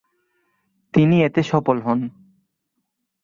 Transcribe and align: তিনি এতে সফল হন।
তিনি 0.93 1.15
এতে 1.23 1.41
সফল 1.43 1.77
হন। 1.81 1.99